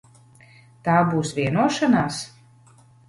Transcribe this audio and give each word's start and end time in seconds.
Tā 0.87 0.95
būs 1.11 1.33
vienošanās? 1.41 2.19